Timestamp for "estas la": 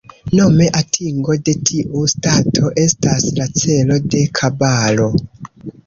2.87-3.49